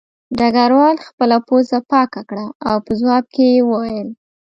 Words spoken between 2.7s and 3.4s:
په ځواب